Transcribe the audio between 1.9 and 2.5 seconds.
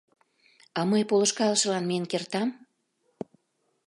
кертам?